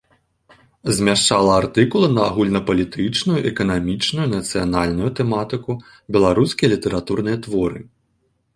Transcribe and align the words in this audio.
Змяшчала 0.99 1.51
артыкулы 1.63 2.07
на 2.13 2.23
агульнапалітычную, 2.29 3.37
эканамічную, 3.51 4.25
нацыянальную 4.35 5.09
тэматыку, 5.23 5.71
беларускія 6.17 6.67
літаратурныя 6.75 7.37
творы. 7.49 7.79